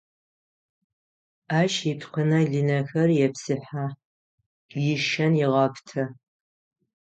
Ащ 1.59 1.73
ипкъынэ-лынэхэр 1.91 3.09
епсыхьэ, 3.25 3.85
ишэн 4.91 5.33
егъэпытэ. 5.45 6.03